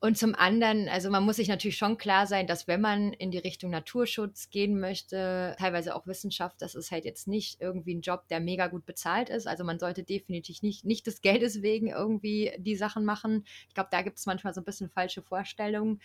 [0.00, 3.32] Und zum anderen, also man muss sich natürlich schon klar sein, dass wenn man in
[3.32, 8.00] die Richtung Naturschutz gehen möchte, teilweise auch Wissenschaft, das ist halt jetzt nicht irgendwie ein
[8.00, 9.48] Job, der mega gut bezahlt ist.
[9.48, 13.44] Also man sollte definitiv nicht, nicht des Geldes wegen irgendwie die Sachen machen.
[13.66, 16.00] Ich glaube, da gibt es manchmal so ein bisschen falsche Vorstellungen.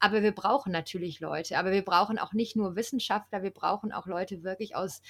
[0.00, 1.56] Aber wir brauchen natürlich Leute.
[1.56, 5.02] Aber wir brauchen auch nicht nur Wissenschaftler, wir brauchen auch Leute wirklich aus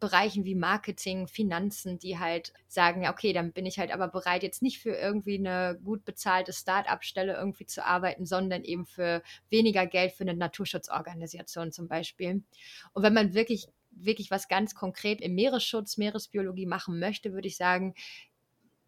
[0.00, 4.42] Bereichen wie Marketing, Finanzen, die halt sagen, ja, okay, dann bin ich halt aber bereit,
[4.42, 9.86] jetzt nicht für irgendwie eine gut bezahlte Start-up-Stelle irgendwie zu arbeiten, sondern eben für weniger
[9.86, 12.42] Geld für eine Naturschutzorganisation zum Beispiel.
[12.92, 17.56] Und wenn man wirklich wirklich was ganz konkret im Meeresschutz, Meeresbiologie machen möchte, würde ich
[17.56, 17.94] sagen,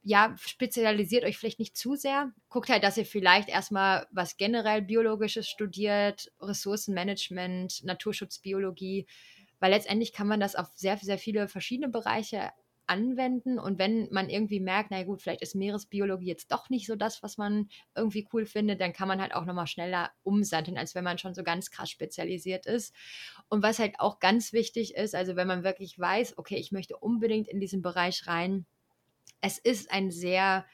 [0.05, 2.33] ja, spezialisiert euch vielleicht nicht zu sehr.
[2.49, 9.07] Guckt halt, dass ihr vielleicht erstmal was generell Biologisches studiert, Ressourcenmanagement, Naturschutzbiologie,
[9.63, 12.51] weil letztendlich kann man das auf sehr, sehr viele verschiedene Bereiche
[12.89, 16.97] anwenden und wenn man irgendwie merkt, na gut, vielleicht ist Meeresbiologie jetzt doch nicht so
[16.97, 20.97] das, was man irgendwie cool findet, dann kann man halt auch nochmal schneller umsatteln, als
[20.97, 22.93] wenn man schon so ganz krass spezialisiert ist.
[23.49, 26.97] Und was halt auch ganz wichtig ist, also wenn man wirklich weiß, okay, ich möchte
[26.97, 28.67] unbedingt in diesen Bereich rein,
[29.43, 30.67] es ist ein sehr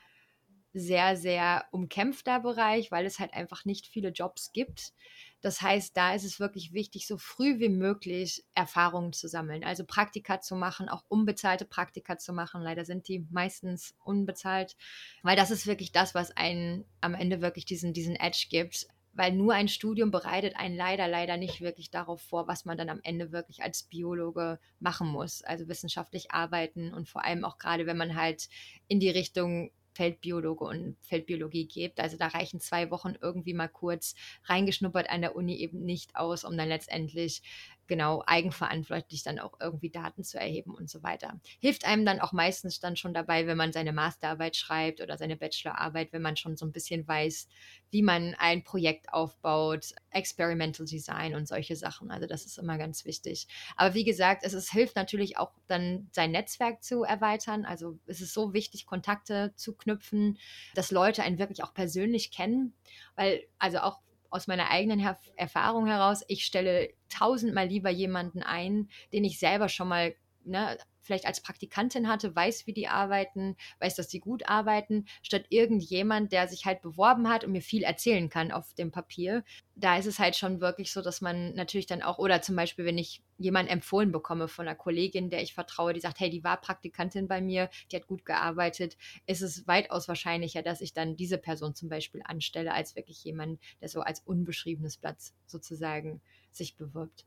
[0.72, 4.92] sehr, sehr umkämpfter Bereich, weil es halt einfach nicht viele Jobs gibt.
[5.40, 9.84] Das heißt, da ist es wirklich wichtig, so früh wie möglich Erfahrungen zu sammeln, also
[9.84, 12.60] Praktika zu machen, auch unbezahlte Praktika zu machen.
[12.62, 14.76] Leider sind die meistens unbezahlt,
[15.22, 18.88] weil das ist wirklich das, was einen am Ende wirklich diesen, diesen Edge gibt.
[19.14, 22.88] Weil nur ein Studium bereitet einen leider, leider nicht wirklich darauf vor, was man dann
[22.88, 25.42] am Ende wirklich als Biologe machen muss.
[25.42, 28.48] Also wissenschaftlich arbeiten und vor allem auch gerade, wenn man halt
[28.86, 31.98] in die Richtung Feldbiologe und Feldbiologie gibt.
[31.98, 36.44] Also da reichen zwei Wochen irgendwie mal kurz reingeschnuppert an der Uni eben nicht aus,
[36.44, 37.42] um dann letztendlich
[37.88, 41.40] genau eigenverantwortlich dann auch irgendwie Daten zu erheben und so weiter.
[41.58, 45.36] Hilft einem dann auch meistens dann schon dabei, wenn man seine Masterarbeit schreibt oder seine
[45.36, 47.48] Bachelorarbeit, wenn man schon so ein bisschen weiß,
[47.90, 52.10] wie man ein Projekt aufbaut, Experimental Design und solche Sachen.
[52.10, 53.48] Also das ist immer ganz wichtig.
[53.76, 57.64] Aber wie gesagt, es ist, hilft natürlich auch dann sein Netzwerk zu erweitern.
[57.64, 60.38] Also es ist so wichtig, Kontakte zu knüpfen,
[60.74, 62.74] dass Leute einen wirklich auch persönlich kennen,
[63.16, 68.88] weil also auch aus meiner eigenen Her Erfahrung heraus, ich stelle tausendmal lieber jemanden ein,
[69.12, 70.14] den ich selber schon mal
[70.44, 75.46] ne, vielleicht als Praktikantin hatte, weiß, wie die arbeiten, weiß, dass die gut arbeiten, statt
[75.48, 79.42] irgendjemand, der sich halt beworben hat und mir viel erzählen kann auf dem Papier.
[79.74, 82.84] Da ist es halt schon wirklich so, dass man natürlich dann auch, oder zum Beispiel,
[82.84, 86.44] wenn ich jemanden empfohlen bekomme von einer Kollegin, der ich vertraue, die sagt, hey, die
[86.44, 91.16] war Praktikantin bei mir, die hat gut gearbeitet, ist es weitaus wahrscheinlicher, dass ich dann
[91.16, 95.16] diese Person zum Beispiel anstelle, als wirklich jemand, der so als unbeschriebenes Blatt
[95.46, 97.24] sozusagen sich bewirbt.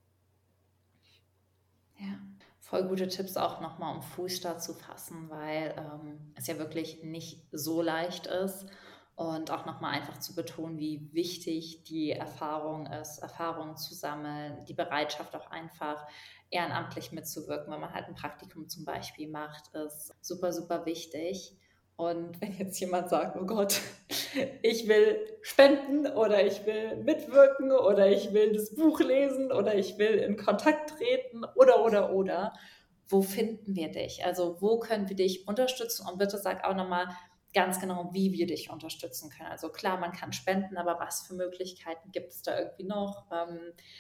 [2.00, 2.20] Ja,
[2.72, 7.46] voll gute Tipps auch nochmal, um Fuß zu fassen, weil ähm, es ja wirklich nicht
[7.52, 8.66] so leicht ist.
[9.16, 14.74] Und auch nochmal einfach zu betonen, wie wichtig die Erfahrung ist, Erfahrungen zu sammeln, die
[14.74, 16.08] Bereitschaft auch einfach
[16.50, 21.56] ehrenamtlich mitzuwirken, wenn man halt ein Praktikum zum Beispiel macht, ist super, super wichtig.
[22.02, 23.80] Und wenn jetzt jemand sagt, oh Gott,
[24.64, 30.00] ich will spenden oder ich will mitwirken oder ich will das Buch lesen oder ich
[30.00, 32.54] will in Kontakt treten oder, oder, oder,
[33.08, 34.26] wo finden wir dich?
[34.26, 36.08] Also wo können wir dich unterstützen?
[36.10, 37.06] Und bitte sag auch nochmal
[37.54, 39.52] ganz genau, wie wir dich unterstützen können.
[39.52, 43.28] Also klar, man kann spenden, aber was für Möglichkeiten gibt es da irgendwie noch?
[43.32, 43.60] Ähm,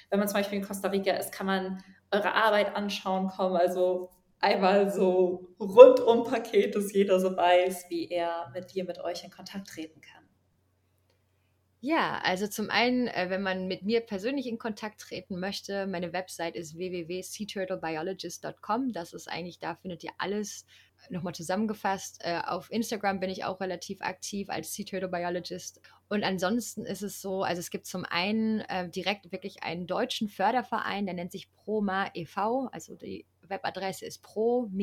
[0.09, 3.57] wenn man zum Beispiel in Costa Rica ist, kann man eure Arbeit anschauen kommen.
[3.57, 4.09] Also
[4.41, 9.31] einmal so rundum Paket, dass jeder so weiß, wie er mit dir, mit euch in
[9.31, 10.21] Kontakt treten kann.
[11.83, 16.13] Ja, also zum einen, äh, wenn man mit mir persönlich in Kontakt treten möchte, meine
[16.13, 18.93] Website ist www.seaturtlebiologist.com.
[18.93, 20.67] Das ist eigentlich, da findet ihr alles
[21.09, 22.21] nochmal zusammengefasst.
[22.23, 25.81] Äh, auf Instagram bin ich auch relativ aktiv als Sea Turtle Biologist.
[26.07, 30.29] Und ansonsten ist es so, also es gibt zum einen äh, direkt wirklich einen deutschen
[30.29, 34.81] Förderverein, der nennt sich ProMa e.V., also die Webadresse ist pro-ma.org,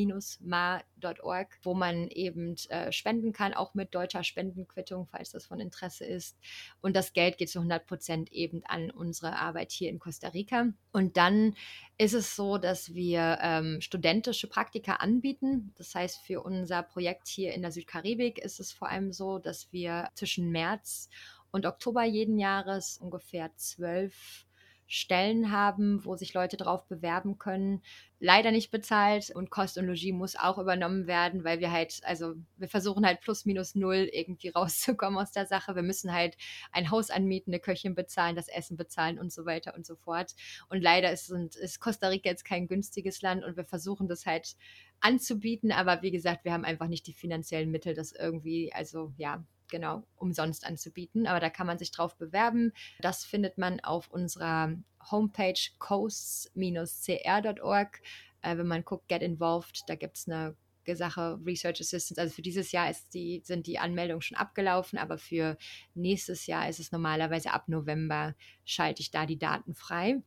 [1.63, 6.37] wo man eben äh, spenden kann, auch mit deutscher Spendenquittung, falls das von Interesse ist.
[6.81, 10.69] Und das Geld geht zu 100 Prozent eben an unsere Arbeit hier in Costa Rica.
[10.93, 11.57] Und dann
[11.97, 15.73] ist es so, dass wir ähm, studentische Praktika anbieten.
[15.77, 19.73] Das heißt, für unser Projekt hier in der Südkaribik ist es vor allem so, dass
[19.73, 21.09] wir zwischen März
[21.51, 24.47] und Oktober jeden Jahres ungefähr zwölf
[24.91, 27.83] Stellen haben, wo sich Leute drauf bewerben können.
[28.21, 32.35] Leider nicht bezahlt und Kost und Logis muss auch übernommen werden, weil wir halt, also
[32.57, 35.77] wir versuchen halt plus minus null irgendwie rauszukommen aus der Sache.
[35.77, 36.39] Wir müssen halt
[36.73, 40.35] ein Haus anmieten, eine Köchin bezahlen, das Essen bezahlen und so weiter und so fort.
[40.71, 44.57] Und leider ist, ist Costa Rica jetzt kein günstiges Land und wir versuchen das halt
[45.01, 49.45] anzubieten, aber wie gesagt, wir haben einfach nicht die finanziellen Mittel, das irgendwie, also ja,
[49.69, 51.27] genau umsonst anzubieten.
[51.27, 52.73] Aber da kann man sich drauf bewerben.
[53.01, 54.73] Das findet man auf unserer
[55.11, 58.01] Homepage coasts-cr.org.
[58.43, 60.57] Äh, wenn man guckt, Get Involved, da gibt es eine
[60.95, 62.21] Sache Research Assistance.
[62.21, 65.57] Also für dieses Jahr die, sind die Anmeldungen schon abgelaufen, aber für
[65.95, 70.23] nächstes Jahr ist es normalerweise ab November, schalte ich da die Daten frei.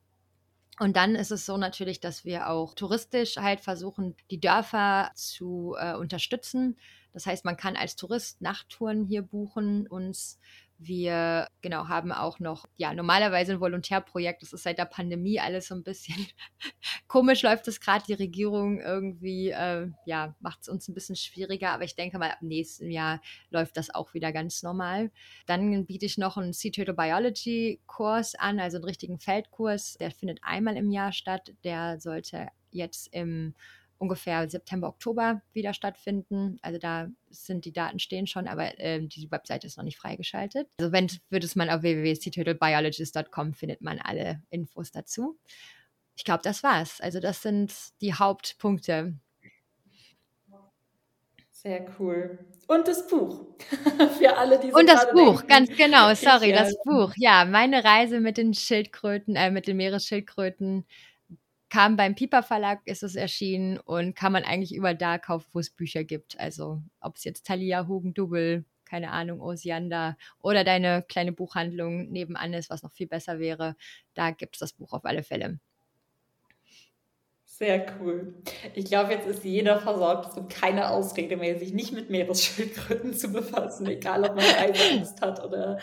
[0.79, 5.75] Und dann ist es so natürlich, dass wir auch touristisch halt versuchen, die Dörfer zu
[5.77, 6.77] äh, unterstützen.
[7.13, 9.87] Das heißt, man kann als Tourist Nachttouren hier buchen.
[9.87, 10.39] Uns
[10.83, 14.41] wir genau haben auch noch, ja, normalerweise ein Volontärprojekt.
[14.41, 16.15] Das ist seit der Pandemie alles so ein bisschen
[17.07, 18.03] komisch läuft es gerade.
[18.07, 21.69] Die Regierung irgendwie, äh, ja, macht es uns ein bisschen schwieriger.
[21.69, 23.21] Aber ich denke mal, ab nächsten Jahr
[23.51, 25.11] läuft das auch wieder ganz normal.
[25.45, 29.97] Dann biete ich noch einen Sea Turtle Biology Kurs an, also einen richtigen Feldkurs.
[29.99, 31.53] Der findet einmal im Jahr statt.
[31.63, 33.53] Der sollte jetzt im
[34.01, 36.57] ungefähr September, Oktober wieder stattfinden.
[36.63, 40.67] Also da sind die Daten stehen schon, aber äh, die Webseite ist noch nicht freigeschaltet.
[40.79, 45.37] Also wenn würde es man auf www.cturtlebiologist.com findet man alle Infos dazu.
[46.15, 46.99] Ich glaube, das war's.
[46.99, 49.13] Also das sind die Hauptpunkte.
[51.51, 52.39] Sehr cool.
[52.67, 53.45] Und das Buch.
[54.17, 57.13] Für alle, die so Und das Buch, denken, ganz genau, sorry, ich, das Buch.
[57.17, 60.87] Ja, meine Reise mit den Schildkröten, äh, mit den Meeresschildkröten
[61.71, 65.59] kam beim Piper Verlag, ist es erschienen und kann man eigentlich überall da kaufen, wo
[65.59, 66.37] es Bücher gibt.
[66.37, 72.69] Also ob es jetzt Thalia, Hugendubel, keine Ahnung, Osiander oder deine kleine Buchhandlung nebenan ist,
[72.69, 73.77] was noch viel besser wäre,
[74.15, 75.59] da gibt es das Buch auf alle Fälle.
[77.45, 78.33] Sehr cool.
[78.75, 83.31] Ich glaube, jetzt ist jeder versorgt und keine Ausrede mehr, sich nicht mit Meeresschildkröten zu
[83.31, 85.79] befassen, egal ob man Reiseangst hat oder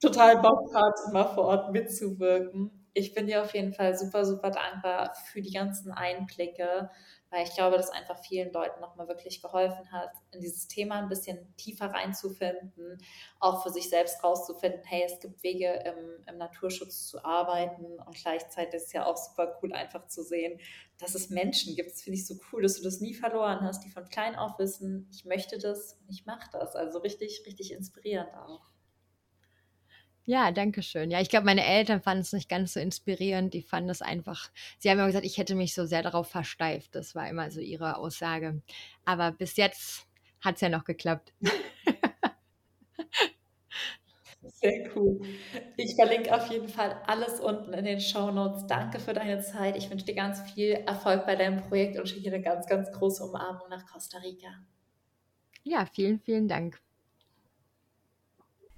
[0.00, 4.50] total Bock hat, mal vor Ort mitzuwirken ich bin dir auf jeden Fall super, super
[4.50, 6.90] dankbar für die ganzen Einblicke,
[7.30, 11.08] weil ich glaube, dass einfach vielen Leuten nochmal wirklich geholfen hat, in dieses Thema ein
[11.08, 12.98] bisschen tiefer reinzufinden,
[13.38, 18.16] auch für sich selbst rauszufinden, hey, es gibt Wege im, im Naturschutz zu arbeiten und
[18.16, 20.58] gleichzeitig ist es ja auch super cool, einfach zu sehen,
[20.98, 21.92] dass es Menschen gibt.
[21.92, 24.58] Das finde ich so cool, dass du das nie verloren hast, die von klein auf
[24.58, 26.74] wissen, ich möchte das und ich mache das.
[26.74, 28.69] Also richtig, richtig inspirierend auch.
[30.30, 31.10] Ja, danke schön.
[31.10, 33.52] Ja, ich glaube, meine Eltern fanden es nicht ganz so inspirierend.
[33.52, 36.94] Die fanden es einfach, sie haben immer gesagt, ich hätte mich so sehr darauf versteift.
[36.94, 38.62] Das war immer so ihre Aussage.
[39.04, 40.06] Aber bis jetzt
[40.40, 41.32] hat es ja noch geklappt.
[44.42, 45.20] Sehr cool.
[45.78, 48.66] Ich verlinke auf jeden Fall alles unten in den Show Notes.
[48.66, 49.76] Danke für deine Zeit.
[49.76, 52.92] Ich wünsche dir ganz viel Erfolg bei deinem Projekt und schicke dir eine ganz, ganz
[52.92, 54.48] große Umarmung nach Costa Rica.
[55.64, 56.82] Ja, vielen, vielen Dank.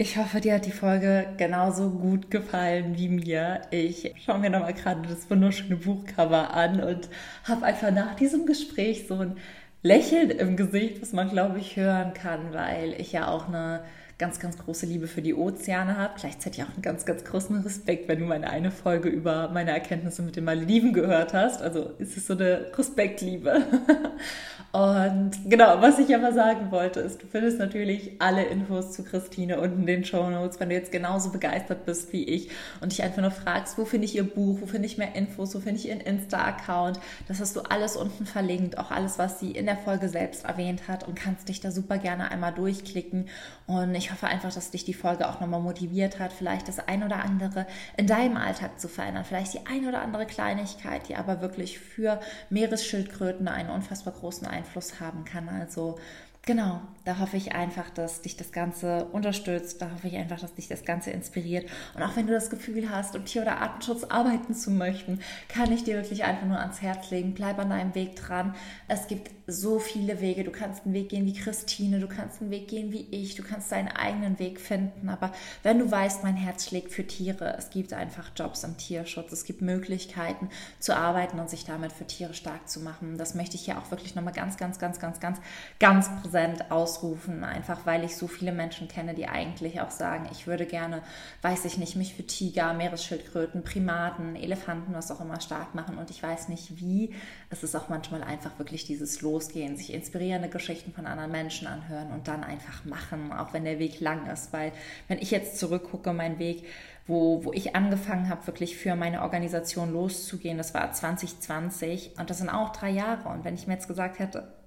[0.02, 3.60] Ich hoffe, dir hat die Folge genauso gut gefallen wie mir.
[3.70, 7.08] Ich schaue mir nochmal gerade das wunderschöne Buchcover an und
[7.44, 9.36] habe einfach nach diesem Gespräch so ein
[9.84, 13.84] Lächeln im Gesicht, was man, glaube ich, hören kann, weil ich ja auch eine
[14.18, 16.14] ganz, ganz große Liebe für die Ozeane habe.
[16.18, 20.22] Gleichzeitig auch einen ganz, ganz großen Respekt, wenn du meine eine Folge über meine Erkenntnisse
[20.22, 21.62] mit den Malediven gehört hast.
[21.62, 23.62] Also ist es so eine Respektliebe.
[24.72, 29.60] Und genau, was ich aber sagen wollte, ist, du findest natürlich alle Infos zu Christine
[29.60, 32.48] unten in den Show Notes, wenn du jetzt genauso begeistert bist wie ich
[32.80, 35.54] und dich einfach nur fragst, wo finde ich ihr Buch, wo finde ich mehr Infos,
[35.54, 37.00] wo finde ich ihren Insta-Account.
[37.28, 40.88] Das hast du alles unten verlinkt, auch alles, was sie in der Folge selbst erwähnt
[40.88, 43.28] hat und kannst dich da super gerne einmal durchklicken.
[43.66, 47.02] Und ich hoffe einfach, dass dich die Folge auch nochmal motiviert hat, vielleicht das ein
[47.02, 51.40] oder andere in deinem Alltag zu verändern, vielleicht die ein oder andere Kleinigkeit, die aber
[51.40, 55.48] wirklich für Meeresschildkröten einen unfassbar großen Einfluss haben kann.
[55.48, 55.98] Also
[56.44, 60.54] Genau, da hoffe ich einfach, dass dich das Ganze unterstützt, da hoffe ich einfach, dass
[60.54, 61.68] dich das Ganze inspiriert.
[61.94, 65.70] Und auch wenn du das Gefühl hast, um Tier- oder Artenschutz arbeiten zu möchten, kann
[65.70, 67.34] ich dir wirklich einfach nur ans Herz legen.
[67.34, 68.56] Bleib an deinem Weg dran.
[68.88, 70.42] Es gibt so viele Wege.
[70.42, 73.44] Du kannst einen Weg gehen wie Christine, du kannst einen Weg gehen wie ich, du
[73.44, 75.08] kannst deinen eigenen Weg finden.
[75.08, 79.30] Aber wenn du weißt, mein Herz schlägt für Tiere, es gibt einfach Jobs im Tierschutz,
[79.30, 80.48] es gibt Möglichkeiten
[80.80, 83.18] zu arbeiten und sich damit für Tiere stark zu machen.
[83.18, 85.40] Das möchte ich hier auch wirklich nochmal ganz, ganz, ganz, ganz, ganz,
[85.78, 90.26] ganz präsent präsent ausrufen, einfach weil ich so viele Menschen kenne, die eigentlich auch sagen,
[90.32, 91.02] ich würde gerne,
[91.42, 96.08] weiß ich nicht, mich für Tiger, Meeresschildkröten, Primaten, Elefanten, was auch immer stark machen und
[96.08, 97.14] ich weiß nicht wie.
[97.50, 102.10] Es ist auch manchmal einfach wirklich dieses Losgehen, sich inspirierende Geschichten von anderen Menschen anhören
[102.12, 104.72] und dann einfach machen, auch wenn der Weg lang ist, weil
[105.08, 106.64] wenn ich jetzt zurückgucke, mein Weg,
[107.06, 110.56] wo, wo ich angefangen habe, wirklich für meine Organisation loszugehen.
[110.56, 113.28] Das war 2020 und das sind auch drei Jahre.
[113.28, 114.61] Und wenn ich mir jetzt gesagt hätte,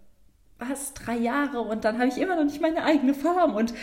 [0.58, 3.74] was, drei Jahre und dann habe ich immer noch nicht meine eigene Farm und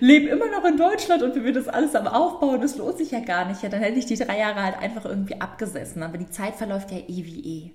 [0.00, 3.10] lebe immer noch in Deutschland und wir würden das alles am Aufbauen, das lohnt sich
[3.12, 3.62] ja gar nicht.
[3.62, 6.02] Ja, dann hätte ich die drei Jahre halt einfach irgendwie abgesessen.
[6.02, 7.70] Aber die Zeit verläuft ja eh wie eh.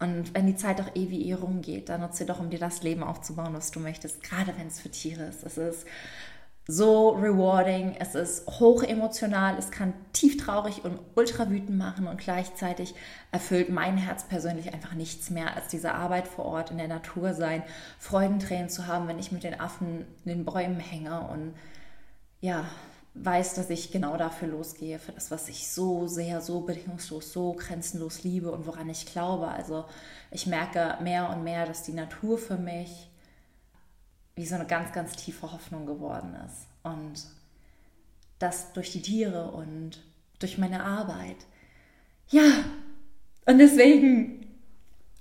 [0.00, 2.58] Und wenn die Zeit auch eh wie eh rumgeht, dann nutze sie doch, um dir
[2.58, 5.44] das Leben aufzubauen, was du möchtest, gerade wenn es für Tiere ist.
[5.44, 5.86] Es ist
[6.66, 12.18] so rewarding, es ist hoch emotional, es kann tief traurig und ultra wütend machen und
[12.18, 12.94] gleichzeitig
[13.32, 17.34] erfüllt mein Herz persönlich einfach nichts mehr als diese Arbeit vor Ort in der Natur
[17.34, 17.62] sein,
[17.98, 21.54] Freudentränen zu haben, wenn ich mit den Affen in den Bäumen hänge und
[22.40, 22.64] ja,
[23.14, 27.52] weiß, dass ich genau dafür losgehe, für das, was ich so sehr, so bedingungslos, so
[27.52, 29.48] grenzenlos liebe und woran ich glaube.
[29.48, 29.84] Also
[30.30, 33.08] ich merke mehr und mehr, dass die Natur für mich
[34.36, 36.66] wie so eine ganz, ganz tiefe Hoffnung geworden ist.
[36.82, 37.24] Und
[38.38, 40.02] das durch die Tiere und
[40.38, 41.36] durch meine Arbeit.
[42.28, 42.64] Ja,
[43.46, 44.46] und deswegen,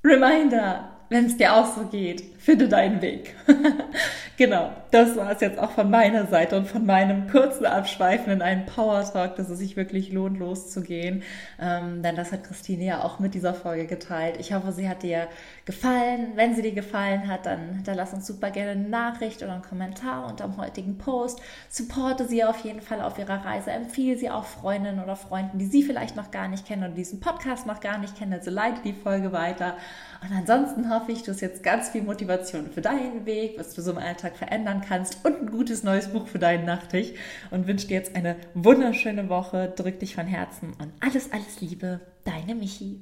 [0.04, 3.36] Reminder, wenn es dir auch so geht, finde deinen Weg.
[4.38, 8.42] genau, das war es jetzt auch von meiner Seite und von meinem kurzen Abschweifen in
[8.42, 11.24] einen Power Talk, dass es sich wirklich lohnt, loszugehen.
[11.58, 14.36] Ähm, denn das hat Christine ja auch mit dieser Folge geteilt.
[14.40, 15.30] Ich hoffe, sie hat dir
[15.64, 16.34] gefallen.
[16.36, 19.62] Wenn sie dir gefallen hat, dann, dann lass uns super gerne eine Nachricht oder einen
[19.62, 21.42] Kommentar unter dem heutigen Post.
[21.70, 23.72] Supporte sie auf jeden Fall auf ihrer Reise.
[23.72, 27.22] Empfehle sie auch Freundinnen oder Freunden, die sie vielleicht noch gar nicht kennen und diesen
[27.22, 28.34] Podcast noch gar nicht kennen.
[28.34, 29.78] Also leite die Folge weiter.
[30.22, 32.33] Und ansonsten hoffe ich, du hast jetzt ganz viel Motivation
[32.72, 36.28] für deinen Weg, was du so im Alltag verändern kannst und ein gutes neues Buch
[36.28, 37.14] für deinen Nachttisch.
[37.52, 39.74] Und wünsche dir jetzt eine wunderschöne Woche.
[39.76, 42.00] Drück dich von Herzen und alles, alles Liebe.
[42.24, 43.00] Deine Michi.